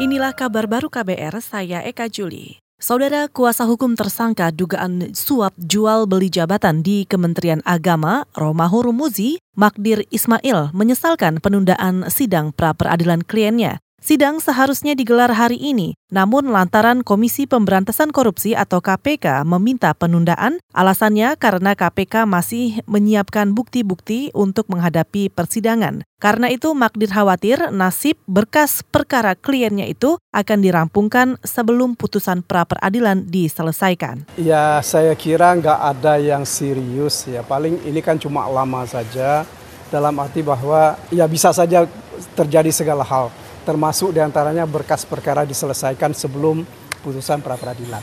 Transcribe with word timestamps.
Inilah 0.00 0.32
kabar 0.32 0.64
baru 0.64 0.88
KBR, 0.88 1.36
saya 1.44 1.84
Eka 1.84 2.08
Juli. 2.08 2.56
Saudara 2.80 3.28
kuasa 3.28 3.68
hukum 3.68 3.92
tersangka 3.92 4.48
dugaan 4.48 5.12
suap 5.12 5.52
jual 5.60 6.08
beli 6.08 6.32
jabatan 6.32 6.80
di 6.80 7.04
Kementerian 7.04 7.60
Agama, 7.68 8.24
Romahur 8.32 8.88
Muzi, 8.96 9.36
Magdir 9.52 10.08
Ismail, 10.08 10.72
menyesalkan 10.72 11.44
penundaan 11.44 12.08
sidang 12.08 12.56
pra 12.56 12.72
peradilan 12.72 13.20
kliennya. 13.20 13.84
Sidang 14.02 14.42
seharusnya 14.42 14.98
digelar 14.98 15.30
hari 15.30 15.62
ini, 15.62 15.94
namun 16.10 16.50
lantaran 16.50 17.06
Komisi 17.06 17.46
Pemberantasan 17.46 18.10
Korupsi 18.10 18.50
atau 18.50 18.82
KPK 18.82 19.46
meminta 19.46 19.94
penundaan, 19.94 20.58
alasannya 20.74 21.38
karena 21.38 21.78
KPK 21.78 22.26
masih 22.26 22.82
menyiapkan 22.90 23.54
bukti-bukti 23.54 24.34
untuk 24.34 24.66
menghadapi 24.74 25.30
persidangan. 25.30 26.02
Karena 26.18 26.50
itu 26.50 26.74
Magdir 26.74 27.14
khawatir 27.14 27.70
nasib 27.70 28.18
berkas 28.26 28.82
perkara 28.82 29.38
kliennya 29.38 29.86
itu 29.86 30.18
akan 30.34 30.58
dirampungkan 30.66 31.38
sebelum 31.46 31.94
putusan 31.94 32.42
pra 32.42 32.66
peradilan 32.66 33.22
diselesaikan. 33.30 34.26
Ya 34.34 34.82
saya 34.82 35.14
kira 35.14 35.54
nggak 35.54 35.78
ada 35.78 36.18
yang 36.18 36.42
serius 36.42 37.30
ya, 37.30 37.46
paling 37.46 37.78
ini 37.86 38.02
kan 38.02 38.18
cuma 38.18 38.50
lama 38.50 38.82
saja 38.82 39.46
dalam 39.94 40.18
arti 40.18 40.42
bahwa 40.42 40.98
ya 41.14 41.28
bisa 41.30 41.54
saja 41.54 41.86
terjadi 42.34 42.70
segala 42.70 43.02
hal 43.02 43.30
termasuk 43.62 44.10
di 44.10 44.20
antaranya 44.20 44.66
berkas 44.66 45.06
perkara 45.06 45.46
diselesaikan 45.46 46.12
sebelum 46.12 46.66
putusan 47.02 47.38
pra 47.42 47.54
peradilan. 47.54 48.02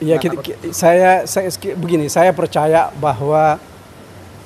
Ya, 0.00 0.16
saya, 0.72 1.28
saya 1.28 1.52
begini, 1.76 2.08
saya 2.08 2.32
percaya 2.32 2.88
bahwa 2.96 3.60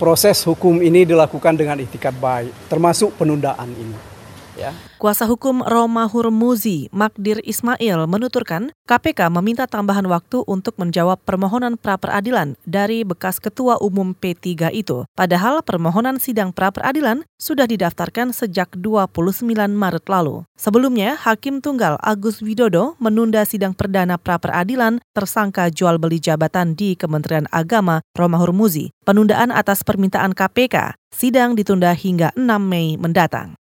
proses 0.03 0.43
hukum 0.43 0.83
ini 0.83 1.07
dilakukan 1.07 1.55
dengan 1.55 1.79
itikat 1.79 2.11
baik, 2.19 2.51
termasuk 2.67 3.15
penundaan 3.15 3.71
ini. 3.71 4.14
Ya. 4.55 4.71
Kuasa 5.03 5.27
hukum 5.27 5.61
Roma 5.67 6.07
Hurmuzi, 6.07 6.89
Magdir 6.95 7.43
Ismail, 7.43 8.07
menuturkan 8.07 8.71
KPK 8.87 9.29
meminta 9.29 9.67
tambahan 9.67 10.07
waktu 10.07 10.47
untuk 10.47 10.79
menjawab 10.79 11.21
permohonan 11.27 11.75
pra-peradilan 11.75 12.55
dari 12.65 13.03
bekas 13.03 13.43
Ketua 13.43 13.83
Umum 13.83 14.15
P3 14.15 14.71
itu. 14.73 15.05
Padahal 15.19 15.61
permohonan 15.67 16.23
sidang 16.23 16.55
pra-peradilan 16.55 17.27
sudah 17.37 17.67
didaftarkan 17.67 18.31
sejak 18.31 18.73
29 18.79 19.45
Maret 19.75 20.07
lalu. 20.09 20.47
Sebelumnya, 20.55 21.19
Hakim 21.19 21.59
Tunggal 21.59 21.99
Agus 21.99 22.41
Widodo 22.41 22.95
menunda 23.03 23.43
sidang 23.43 23.75
perdana 23.75 24.17
pra-peradilan 24.17 25.03
tersangka 25.13 25.69
jual 25.69 25.99
beli 25.99 26.23
jabatan 26.23 26.79
di 26.79 26.95
Kementerian 26.95 27.51
Agama 27.51 28.01
Roma 28.15 28.39
Hurmuzi. 28.39 28.95
Penundaan 29.03 29.51
atas 29.51 29.83
permintaan 29.83 30.33
KPK, 30.33 30.97
sidang 31.11 31.59
ditunda 31.59 31.91
hingga 31.93 32.31
6 32.39 32.47
Mei 32.63 32.95
mendatang. 32.97 33.59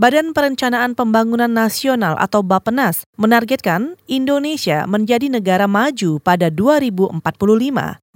Badan 0.00 0.32
Perencanaan 0.32 0.96
Pembangunan 0.96 1.52
Nasional 1.52 2.16
atau 2.16 2.40
Bapenas 2.40 3.04
menargetkan 3.20 3.92
Indonesia 4.08 4.88
menjadi 4.88 5.28
negara 5.28 5.68
maju 5.68 6.16
pada 6.16 6.48
2045. 6.48 7.20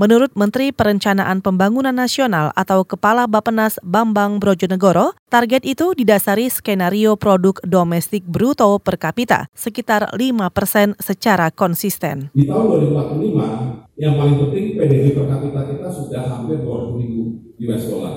Menurut 0.01 0.33
Menteri 0.33 0.73
Perencanaan 0.73 1.45
Pembangunan 1.45 1.93
Nasional 1.93 2.49
atau 2.57 2.81
Kepala 2.81 3.29
Bapenas 3.29 3.77
Bambang 3.85 4.41
Brojonegoro, 4.41 5.13
target 5.29 5.69
itu 5.69 5.93
didasari 5.93 6.49
skenario 6.49 7.13
produk 7.21 7.61
domestik 7.61 8.25
bruto 8.25 8.81
per 8.81 8.97
kapita 8.97 9.45
sekitar 9.53 10.17
5 10.17 10.49
persen 10.49 10.97
secara 10.97 11.53
konsisten. 11.53 12.33
Di 12.33 12.49
tahun 12.49 12.89
2045, 12.89 14.01
yang 14.01 14.17
paling 14.17 14.37
penting 14.49 14.81
PDB 14.81 15.13
per 15.13 15.29
kapita 15.29 15.61
kita 15.69 15.89
sudah 15.93 16.25
hampir 16.25 16.57
20 16.57 17.05
ribu 17.05 17.23
US 17.69 17.85
dollar. 17.85 18.15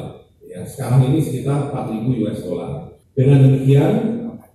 Ya, 0.48 0.64
sekarang 0.64 1.12
ini 1.12 1.20
sekitar 1.20 1.76
4 1.76 1.92
ribu 1.92 2.24
US 2.24 2.40
dollar 2.48 2.98
dengan 3.18 3.38
demikian, 3.46 3.92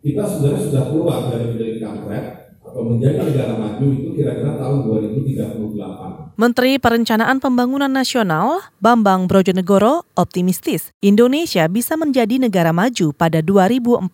kita 0.05 0.23
sebenarnya 0.25 0.63
sudah 0.69 0.83
keluar 0.93 1.19
dari 1.33 1.45
menjadi 1.53 1.77
kampret 1.81 2.25
atau 2.65 2.83
menjadi 2.91 3.23
negara 3.23 3.55
maju 3.55 3.87
itu 3.87 4.09
kira-kira 4.19 4.59
tahun 4.59 4.79
2038. 4.91 6.35
Menteri 6.35 6.73
Perencanaan 6.83 7.39
Pembangunan 7.39 7.93
Nasional 7.93 8.67
Bambang 8.83 9.31
Brojonegoro 9.31 10.03
optimistis 10.19 10.91
Indonesia 10.99 11.71
bisa 11.71 11.95
menjadi 11.95 12.43
negara 12.43 12.75
maju 12.75 13.15
pada 13.15 13.39
2045 13.39 14.11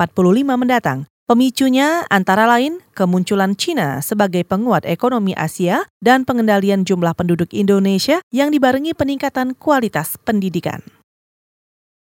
mendatang. 0.61 1.09
Pemicunya 1.31 2.05
antara 2.11 2.45
lain 2.45 2.83
kemunculan 2.91 3.55
Cina 3.55 4.03
sebagai 4.03 4.43
penguat 4.43 4.83
ekonomi 4.83 5.31
Asia 5.33 5.87
dan 6.03 6.27
pengendalian 6.27 6.83
jumlah 6.83 7.15
penduduk 7.15 7.55
Indonesia 7.55 8.19
yang 8.34 8.50
dibarengi 8.50 8.99
peningkatan 8.99 9.55
kualitas 9.55 10.19
pendidikan. 10.27 10.83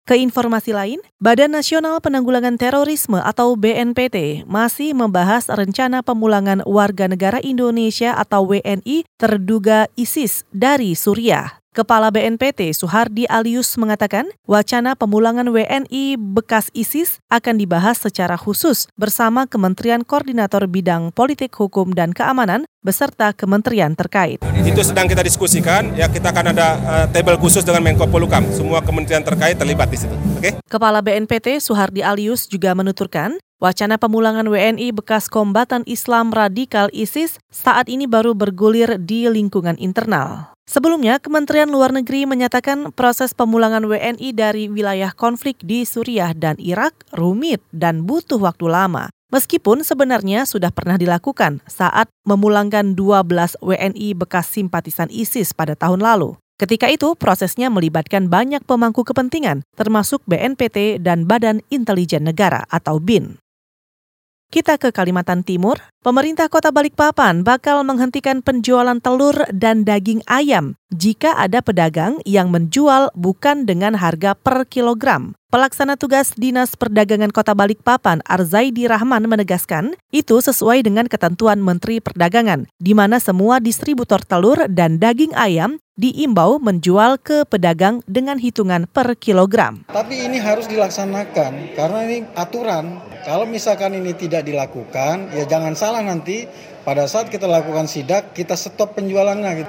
Ke 0.09 0.17
informasi 0.17 0.73
lain, 0.73 1.05
Badan 1.21 1.53
Nasional 1.53 2.01
Penanggulangan 2.01 2.57
Terorisme 2.57 3.21
atau 3.21 3.53
BNPT 3.61 4.49
masih 4.49 4.97
membahas 4.97 5.53
rencana 5.53 6.01
pemulangan 6.01 6.65
warga 6.65 7.13
negara 7.13 7.45
Indonesia 7.45 8.17
atau 8.17 8.49
WNI 8.49 9.05
terduga 9.21 9.85
ISIS 10.01 10.49
dari 10.49 10.97
Suriah. 10.97 11.61
Kepala 11.79 12.11
BNPT 12.11 12.75
Suhardi 12.75 13.23
Alius 13.31 13.79
mengatakan, 13.79 14.27
wacana 14.51 14.99
pemulangan 14.99 15.47
WNI 15.47 16.19
bekas 16.19 16.75
ISIS 16.75 17.23
akan 17.31 17.55
dibahas 17.55 18.03
secara 18.03 18.35
khusus 18.35 18.91
bersama 18.99 19.47
Kementerian 19.47 20.03
Koordinator 20.03 20.67
Bidang 20.67 21.15
Politik 21.15 21.55
Hukum 21.55 21.95
dan 21.95 22.11
Keamanan 22.11 22.67
beserta 22.83 23.31
kementerian 23.31 23.95
terkait. 23.95 24.43
Itu 24.67 24.83
sedang 24.83 25.07
kita 25.07 25.23
diskusikan, 25.23 25.95
ya 25.95 26.11
kita 26.11 26.35
akan 26.35 26.51
ada 26.51 26.69
uh, 26.83 27.07
table 27.15 27.39
khusus 27.39 27.63
dengan 27.63 27.87
Menko 27.87 28.11
Polukam. 28.11 28.43
Semua 28.51 28.83
kementerian 28.83 29.23
terkait 29.23 29.55
terlibat 29.55 29.87
di 29.87 30.03
situ. 30.03 30.19
Oke? 30.35 30.43
Okay? 30.43 30.53
Kepala 30.67 30.99
BNPT 30.99 31.63
Suhardi 31.63 32.03
Alius 32.03 32.51
juga 32.51 32.75
menuturkan, 32.75 33.39
Wacana 33.59 33.99
pemulangan 33.99 34.47
WNI 34.47 34.95
bekas 34.95 35.27
kombatan 35.27 35.83
Islam 35.83 36.31
radikal 36.31 36.87
ISIS 36.95 37.43
saat 37.51 37.91
ini 37.91 38.07
baru 38.07 38.31
bergulir 38.31 39.03
di 39.03 39.27
lingkungan 39.27 39.75
internal. 39.83 40.58
Sebelumnya, 40.69 41.17
Kementerian 41.17 41.73
Luar 41.73 41.97
Negeri 41.97 42.29
menyatakan 42.29 42.93
proses 42.93 43.33
pemulangan 43.33 43.89
WNI 43.89 44.37
dari 44.37 44.69
wilayah 44.69 45.17
konflik 45.17 45.57
di 45.65 45.89
Suriah 45.89 46.37
dan 46.37 46.61
Irak 46.61 47.09
rumit 47.17 47.65
dan 47.73 48.05
butuh 48.05 48.37
waktu 48.37 48.69
lama. 48.69 49.09
Meskipun 49.33 49.81
sebenarnya 49.81 50.45
sudah 50.45 50.69
pernah 50.69 51.01
dilakukan 51.01 51.65
saat 51.65 52.13
memulangkan 52.29 52.93
12 52.93 53.65
WNI 53.65 54.13
bekas 54.13 54.53
simpatisan 54.53 55.09
ISIS 55.09 55.57
pada 55.57 55.73
tahun 55.73 56.05
lalu. 56.05 56.37
Ketika 56.61 56.93
itu, 56.93 57.17
prosesnya 57.17 57.73
melibatkan 57.73 58.29
banyak 58.29 58.61
pemangku 58.69 59.09
kepentingan, 59.09 59.65
termasuk 59.73 60.21
BNPT 60.29 61.01
dan 61.01 61.25
Badan 61.25 61.65
Intelijen 61.73 62.29
Negara 62.29 62.69
atau 62.69 63.01
BIN. 63.01 63.41
Kita 64.49 64.81
ke 64.81 64.89
Kalimantan 64.97 65.45
Timur, 65.45 65.77
pemerintah 66.03 66.47
kota 66.47 66.71
Balikpapan 66.71 67.43
bakal 67.43 67.83
menghentikan 67.83 68.41
penjualan 68.45 68.99
telur 69.03 69.35
dan 69.51 69.83
daging 69.83 70.23
ayam 70.31 70.79
jika 70.89 71.37
ada 71.37 71.61
pedagang 71.61 72.17
yang 72.25 72.49
menjual 72.49 73.13
bukan 73.13 73.69
dengan 73.69 73.93
harga 73.97 74.33
per 74.33 74.65
kilogram. 74.69 75.37
Pelaksana 75.49 75.97
tugas 75.97 76.37
Dinas 76.37 76.77
Perdagangan 76.77 77.33
Kota 77.33 77.57
Balikpapan, 77.57 78.21
Arzaidi 78.29 78.85
Rahman 78.85 79.25
menegaskan, 79.25 79.97
itu 80.13 80.45
sesuai 80.45 80.85
dengan 80.85 81.09
ketentuan 81.09 81.65
Menteri 81.65 82.05
Perdagangan, 82.05 82.69
di 82.77 82.93
mana 82.93 83.17
semua 83.17 83.57
distributor 83.57 84.21
telur 84.21 84.69
dan 84.69 85.01
daging 85.01 85.33
ayam 85.33 85.81
diimbau 85.97 86.61
menjual 86.61 87.17
ke 87.17 87.49
pedagang 87.49 88.05
dengan 88.05 88.37
hitungan 88.37 88.85
per 88.93 89.17
kilogram. 89.17 89.89
Tapi 89.89 90.29
ini 90.29 90.37
harus 90.37 90.69
dilaksanakan 90.69 91.73
karena 91.73 91.99
ini 92.05 92.19
aturan. 92.37 93.01
Kalau 93.25 93.49
misalkan 93.49 93.97
ini 93.97 94.13
tidak 94.13 94.45
dilakukan, 94.45 95.33
ya 95.33 95.49
jangan 95.49 95.73
salah 95.73 95.88
nanti 95.97 96.45
pada 96.85 97.05
saat 97.05 97.29
kita 97.33 97.45
lakukan 97.45 97.89
sidak, 97.89 98.33
kita 98.33 98.57
stop 98.57 98.97
penjualannya. 98.97 99.65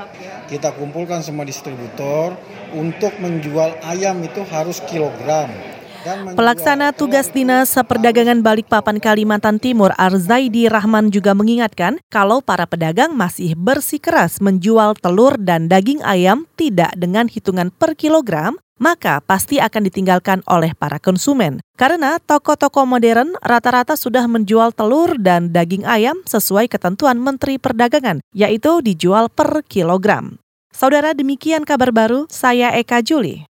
Kita 0.48 0.76
kumpulkan 0.76 1.24
semua 1.24 1.44
distributor 1.44 2.36
untuk 2.76 3.16
menjual 3.20 3.80
ayam 3.84 4.20
itu 4.24 4.44
harus 4.48 4.80
kilogram. 4.88 5.52
Pelaksana 6.40 6.96
tugas 6.96 7.28
Dinas 7.28 7.76
Perdagangan 7.76 8.40
Balikpapan 8.40 9.04
Kalimantan 9.04 9.60
Timur 9.60 9.92
Arzaidi 10.00 10.72
Rahman 10.72 11.12
juga 11.12 11.36
mengingatkan 11.36 12.00
kalau 12.08 12.40
para 12.40 12.64
pedagang 12.64 13.20
masih 13.20 13.52
bersikeras 13.60 14.40
menjual 14.40 14.96
telur 14.96 15.36
dan 15.36 15.68
daging 15.68 16.00
ayam 16.08 16.48
tidak 16.56 16.96
dengan 16.96 17.28
hitungan 17.28 17.68
per 17.68 18.00
kilogram, 18.00 18.56
maka 18.80 19.20
pasti 19.20 19.60
akan 19.60 19.86
ditinggalkan 19.92 20.40
oleh 20.48 20.72
para 20.74 20.98
konsumen. 20.98 21.60
Karena 21.76 22.18
toko-toko 22.18 22.88
modern 22.88 23.36
rata-rata 23.44 24.00
sudah 24.00 24.26
menjual 24.26 24.72
telur 24.72 25.20
dan 25.20 25.52
daging 25.52 25.84
ayam 25.84 26.24
sesuai 26.24 26.72
ketentuan 26.72 27.20
Menteri 27.20 27.60
Perdagangan, 27.60 28.24
yaitu 28.32 28.80
dijual 28.80 29.28
per 29.28 29.62
kilogram. 29.68 30.40
Saudara 30.72 31.12
demikian 31.18 31.68
kabar 31.68 31.92
baru, 31.92 32.30
saya 32.32 32.72
Eka 32.78 33.04
Juli. 33.04 33.49